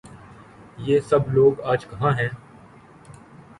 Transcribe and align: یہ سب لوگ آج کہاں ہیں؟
یہ 0.77 0.99
سب 0.99 1.29
لوگ 1.33 1.61
آج 1.63 1.85
کہاں 1.85 2.11
ہیں؟ 2.11 2.29